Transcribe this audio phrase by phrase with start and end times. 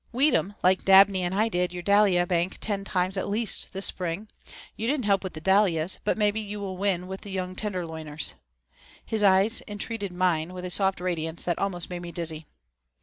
[0.11, 3.85] "Weed 'em, like Dabney and I did your dahlia bank ten times at least this
[3.85, 4.29] spring.
[4.75, 8.33] You didn't help with the dahlias, but maybe you will with the young Tenderloiners."
[9.05, 12.47] His eyes entreated mine with a soft radiance that almost made me dizzy.